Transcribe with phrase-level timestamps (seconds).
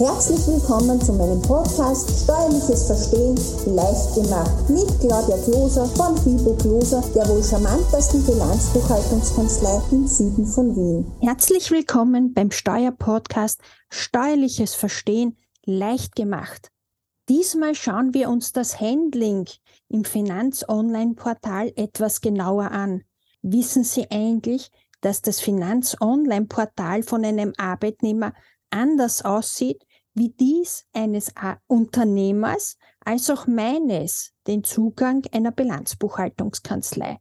[0.00, 7.04] Herzlich willkommen zu meinem Podcast Steuerliches Verstehen leicht gemacht mit Claudia Kloser von Fibo Kloser,
[7.14, 11.12] der wohl charmantesten Bilanzbuchhaltungskanzlei im Süden von Wien.
[11.20, 13.60] Herzlich willkommen beim Steuerpodcast
[13.90, 15.36] Steuerliches Verstehen
[15.66, 16.70] leicht gemacht.
[17.28, 19.50] Diesmal schauen wir uns das Handling
[19.90, 23.02] im Finanz-Online-Portal etwas genauer an.
[23.42, 24.70] Wissen Sie eigentlich,
[25.02, 28.32] dass das Finanz-Online-Portal von einem Arbeitnehmer
[28.70, 29.84] anders aussieht
[30.20, 31.32] wie dies eines
[31.66, 37.20] Unternehmers als auch meines, den Zugang einer Bilanzbuchhaltungskanzlei.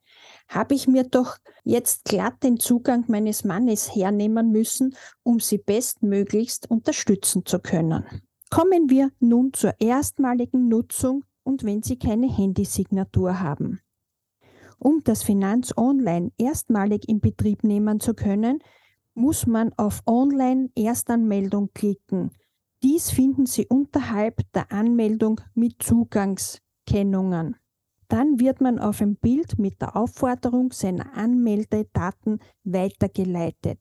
[0.49, 6.70] Habe ich mir doch jetzt glatt den Zugang meines Mannes hernehmen müssen, um sie bestmöglichst
[6.70, 8.04] unterstützen zu können.
[8.49, 13.79] Kommen wir nun zur erstmaligen Nutzung und wenn Sie keine Handysignatur haben.
[14.77, 18.59] Um das Finanz Online erstmalig in Betrieb nehmen zu können,
[19.13, 22.31] muss man auf Online-Erstanmeldung klicken.
[22.82, 27.58] Dies finden Sie unterhalb der Anmeldung mit Zugangskennungen.
[28.08, 33.80] Dann wird man auf ein Bild mit der Aufforderung seiner Anmeldedaten weitergeleitet.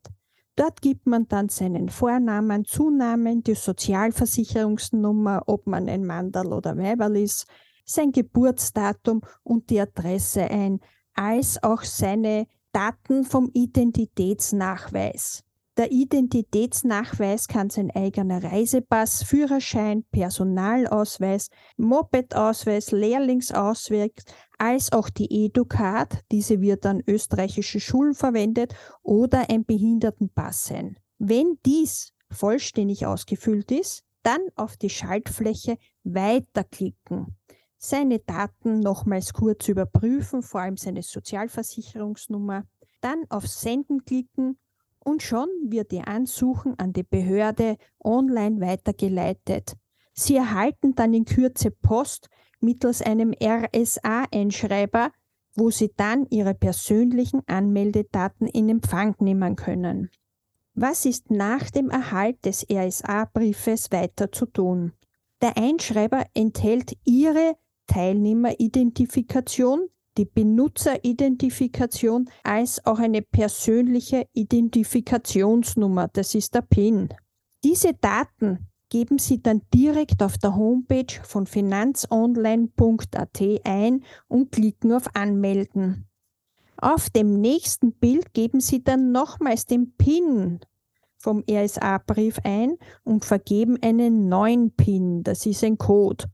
[0.56, 7.16] Dort gibt man dann seinen Vornamen, Zunamen, die Sozialversicherungsnummer, ob man ein Mandal oder Weiberl
[7.18, 7.46] ist,
[7.84, 10.80] sein Geburtsdatum und die Adresse ein,
[11.14, 15.44] als auch seine Daten vom Identitätsnachweis.
[15.78, 24.10] Der Identitätsnachweis kann sein eigener Reisepass, Führerschein, Personalausweis, Mopedausweis, Lehrlingsausweis,
[24.58, 30.98] als auch die EduCard, diese wird an österreichische Schulen verwendet, oder ein Behindertenpass sein.
[31.18, 37.36] Wenn dies vollständig ausgefüllt ist, dann auf die Schaltfläche Weiterklicken.
[37.76, 42.64] Seine Daten nochmals kurz überprüfen, vor allem seine Sozialversicherungsnummer,
[43.00, 44.58] dann auf Senden klicken
[45.08, 49.74] und schon wird Ihr Ansuchen an die Behörde online weitergeleitet.
[50.12, 52.28] Sie erhalten dann in Kürze Post
[52.60, 55.10] mittels einem RSA-Einschreiber,
[55.54, 60.10] wo Sie dann Ihre persönlichen Anmeldedaten in Empfang nehmen können.
[60.74, 64.92] Was ist nach dem Erhalt des RSA-Briefes weiter zu tun?
[65.40, 67.56] Der Einschreiber enthält Ihre
[67.86, 69.88] Teilnehmeridentifikation,
[70.18, 77.08] die Benutzeridentifikation als auch eine persönliche Identifikationsnummer, das ist der PIN.
[77.64, 85.14] Diese Daten geben Sie dann direkt auf der Homepage von finanzonline.at ein und klicken auf
[85.14, 86.06] Anmelden.
[86.76, 90.58] Auf dem nächsten Bild geben Sie dann nochmals den PIN
[91.18, 96.26] vom RSA-Brief ein und vergeben einen neuen PIN, das ist ein Code.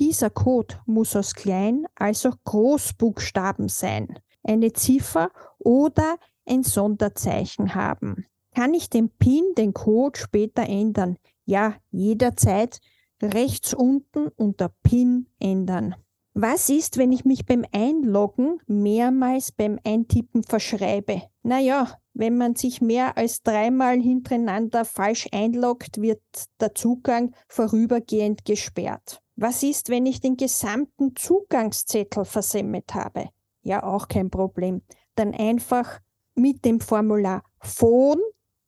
[0.00, 6.16] Dieser Code muss aus Klein- als auch Großbuchstaben sein, eine Ziffer oder
[6.46, 8.24] ein Sonderzeichen haben.
[8.54, 11.18] Kann ich den PIN, den Code später ändern?
[11.44, 12.80] Ja, jederzeit
[13.22, 15.94] rechts unten unter PIN ändern.
[16.32, 21.22] Was ist, wenn ich mich beim Einloggen mehrmals beim Eintippen verschreibe?
[21.42, 26.22] Naja, wenn man sich mehr als dreimal hintereinander falsch einloggt, wird
[26.58, 29.20] der Zugang vorübergehend gesperrt.
[29.42, 33.30] Was ist, wenn ich den gesamten Zugangszettel versemmelt habe?
[33.62, 34.82] Ja, auch kein Problem.
[35.14, 35.98] Dann einfach
[36.34, 38.20] mit dem Formular Phone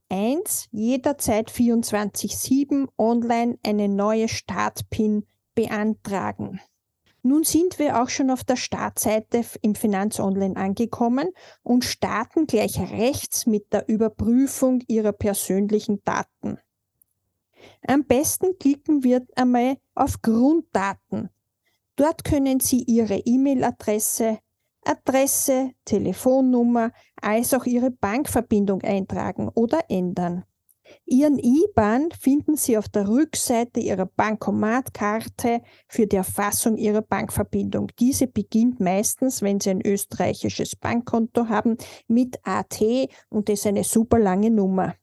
[0.08, 6.58] 1 jederzeit 24-7 online eine neue Startpin beantragen.
[7.22, 11.28] Nun sind wir auch schon auf der Startseite im Finanz Online angekommen
[11.62, 16.58] und starten gleich rechts mit der Überprüfung Ihrer persönlichen Daten.
[17.86, 21.30] Am besten klicken wir einmal auf Grunddaten.
[21.96, 24.38] Dort können Sie Ihre E-Mail-Adresse,
[24.84, 30.44] Adresse, Telefonnummer als auch Ihre Bankverbindung eintragen oder ändern.
[31.06, 37.90] Ihren IBAN finden Sie auf der Rückseite Ihrer Bankomatkarte für die Erfassung Ihrer Bankverbindung.
[37.98, 41.76] Diese beginnt meistens, wenn Sie ein österreichisches Bankkonto haben,
[42.08, 42.82] mit AT
[43.28, 44.94] und ist eine super lange Nummer.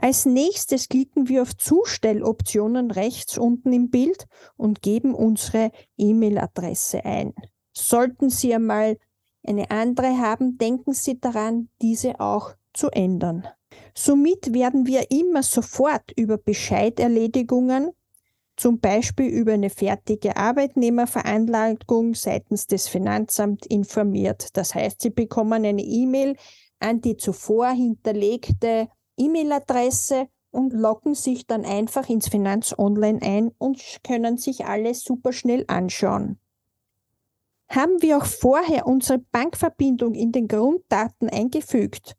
[0.00, 7.34] Als nächstes klicken wir auf Zustelloptionen rechts unten im Bild und geben unsere E-Mail-Adresse ein.
[7.72, 8.96] Sollten Sie einmal
[9.44, 13.48] eine andere haben, denken Sie daran, diese auch zu ändern.
[13.92, 17.90] Somit werden wir immer sofort über Bescheiderledigungen,
[18.56, 24.56] zum Beispiel über eine fertige Arbeitnehmerveranlagung seitens des Finanzamts informiert.
[24.56, 26.36] Das heißt, Sie bekommen eine E-Mail
[26.78, 33.82] an die zuvor hinterlegte E-Mail-Adresse und loggen sich dann einfach ins Finanz Online ein und
[34.02, 36.38] können sich alles super schnell anschauen.
[37.68, 42.16] Haben wir auch vorher unsere Bankverbindung in den Grunddaten eingefügt,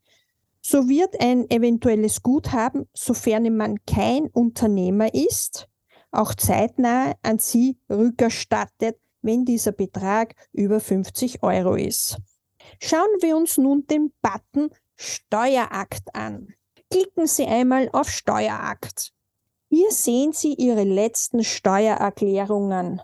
[0.62, 5.68] So wird ein eventuelles Guthaben, sofern man kein Unternehmer ist,
[6.10, 12.18] auch zeitnah an Sie rückerstattet, wenn dieser Betrag über 50 Euro ist.
[12.80, 16.54] Schauen wir uns nun den Button Steuerakt an.
[16.90, 19.12] Klicken Sie einmal auf Steuerakt.
[19.68, 23.00] Hier sehen Sie Ihre letzten Steuererklärungen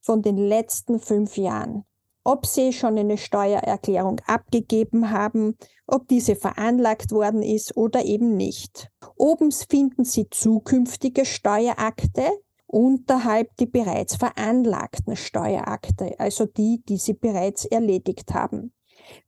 [0.00, 1.84] von den letzten fünf Jahren.
[2.24, 5.56] Ob Sie schon eine Steuererklärung abgegeben haben,
[5.86, 8.90] ob diese veranlagt worden ist oder eben nicht.
[9.16, 12.28] Oben finden Sie zukünftige Steuerakte,
[12.66, 18.72] unterhalb die bereits veranlagten Steuerakte, also die, die Sie bereits erledigt haben.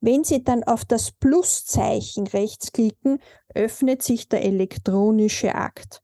[0.01, 3.19] Wenn Sie dann auf das Pluszeichen rechts klicken,
[3.55, 6.03] öffnet sich der elektronische Akt.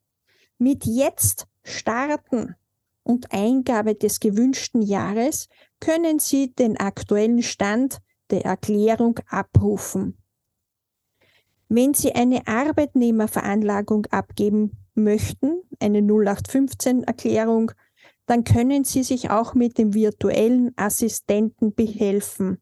[0.58, 2.54] Mit Jetzt starten
[3.02, 5.48] und Eingabe des gewünschten Jahres
[5.80, 7.98] können Sie den aktuellen Stand
[8.30, 10.16] der Erklärung abrufen.
[11.68, 17.72] Wenn Sie eine Arbeitnehmerveranlagung abgeben möchten, eine 0815-Erklärung,
[18.26, 22.61] dann können Sie sich auch mit dem virtuellen Assistenten behelfen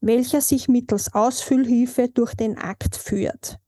[0.00, 3.58] welcher sich mittels Ausfüllhilfe durch den Akt führt.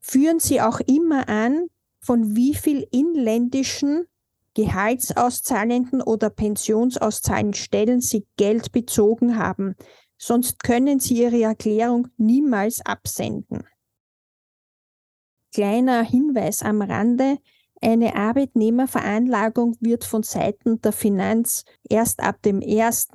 [0.00, 1.68] Führen Sie auch immer an,
[2.00, 4.06] von wie viel inländischen
[4.54, 9.74] Gehaltsauszahlenden oder pensionszahlenden Stellen Sie Geld bezogen haben,
[10.16, 13.64] sonst können Sie Ihre Erklärung niemals absenden.
[15.52, 17.38] Kleiner Hinweis am Rande,
[17.80, 23.08] eine Arbeitnehmerveranlagung wird von Seiten der Finanz erst ab dem 1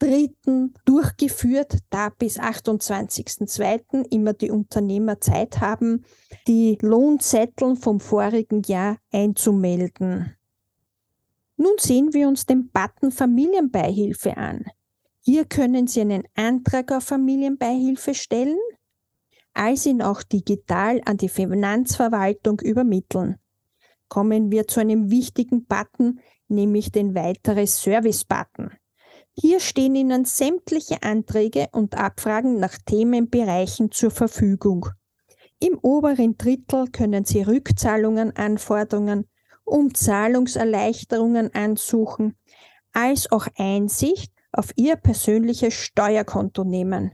[0.00, 4.06] dritten durchgeführt, da bis 28.02.
[4.10, 6.04] immer die Unternehmer Zeit haben,
[6.48, 10.34] die Lohnzettel vom vorigen Jahr einzumelden.
[11.56, 14.64] Nun sehen wir uns den Button Familienbeihilfe an.
[15.20, 18.58] Hier können Sie einen Antrag auf Familienbeihilfe stellen,
[19.52, 23.36] als ihn auch digital an die Finanzverwaltung übermitteln.
[24.08, 28.70] Kommen wir zu einem wichtigen Button, nämlich den weitere Service-Button.
[29.42, 34.90] Hier stehen Ihnen sämtliche Anträge und Abfragen nach Themenbereichen zur Verfügung.
[35.58, 39.24] Im oberen Drittel können Sie Rückzahlungen anfordern,
[39.64, 42.36] um Zahlungserleichterungen ansuchen,
[42.92, 47.12] als auch Einsicht auf Ihr persönliches Steuerkonto nehmen.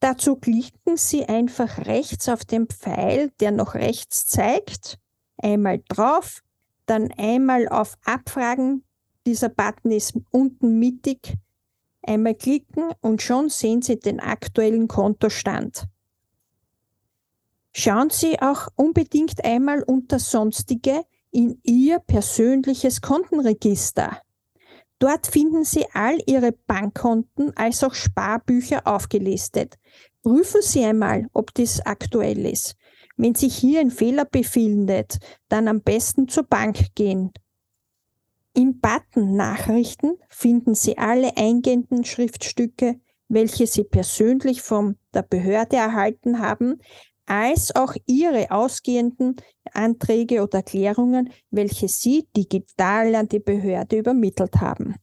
[0.00, 4.98] Dazu klicken Sie einfach rechts auf den Pfeil, der noch rechts zeigt,
[5.36, 6.40] einmal drauf,
[6.86, 8.84] dann einmal auf Abfragen.
[9.26, 11.36] Dieser Button ist unten mittig
[12.08, 15.84] Einmal klicken und schon sehen Sie den aktuellen Kontostand.
[17.74, 24.22] Schauen Sie auch unbedingt einmal unter Sonstige in Ihr persönliches Kontenregister.
[24.98, 29.74] Dort finden Sie all Ihre Bankkonten als auch Sparbücher aufgelistet.
[30.22, 32.74] Prüfen Sie einmal, ob dies aktuell ist.
[33.18, 35.18] Wenn sich hier ein Fehler befindet,
[35.50, 37.34] dann am besten zur Bank gehen
[38.58, 46.40] im Button Nachrichten finden Sie alle eingehenden Schriftstücke, welche Sie persönlich von der Behörde erhalten
[46.40, 46.80] haben,
[47.26, 49.36] als auch Ihre ausgehenden
[49.72, 54.96] Anträge oder Erklärungen, welche Sie digital an die Behörde übermittelt haben.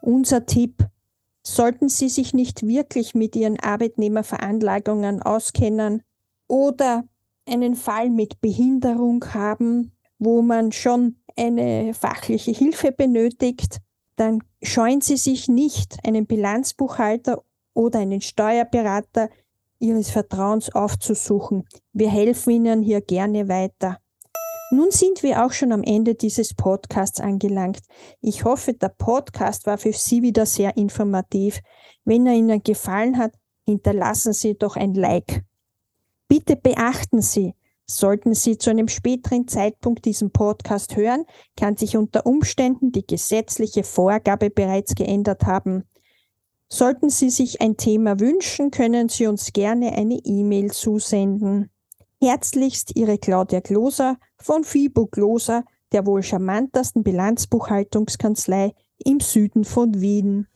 [0.00, 0.86] Unser Tipp.
[1.44, 6.04] Sollten Sie sich nicht wirklich mit Ihren Arbeitnehmerveranlagungen auskennen
[6.46, 7.02] oder
[7.44, 13.78] einen Fall mit Behinderung haben, wo man schon eine fachliche Hilfe benötigt,
[14.16, 17.42] dann scheuen Sie sich nicht, einen Bilanzbuchhalter
[17.74, 19.30] oder einen Steuerberater
[19.78, 21.64] Ihres Vertrauens aufzusuchen.
[21.92, 23.98] Wir helfen Ihnen hier gerne weiter.
[24.70, 27.80] Nun sind wir auch schon am Ende dieses Podcasts angelangt.
[28.20, 31.60] Ich hoffe, der Podcast war für Sie wieder sehr informativ.
[32.04, 33.34] Wenn er Ihnen gefallen hat,
[33.66, 35.44] hinterlassen Sie doch ein Like.
[36.26, 37.54] Bitte beachten Sie,
[37.86, 41.24] Sollten Sie zu einem späteren Zeitpunkt diesen Podcast hören,
[41.56, 45.84] kann sich unter Umständen die gesetzliche Vorgabe bereits geändert haben.
[46.68, 51.70] Sollten Sie sich ein Thema wünschen, können Sie uns gerne eine E-Mail zusenden.
[52.20, 58.72] Herzlichst Ihre Claudia Gloser von FIBO Gloser, der wohl charmantesten Bilanzbuchhaltungskanzlei
[59.04, 60.46] im Süden von Wien.